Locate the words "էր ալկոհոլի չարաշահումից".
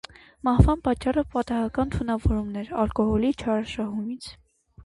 2.63-4.35